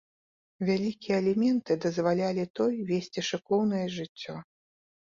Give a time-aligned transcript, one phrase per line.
[0.69, 4.33] Вялікія аліменты дазвалялі той весці шыкоўнае жыццё.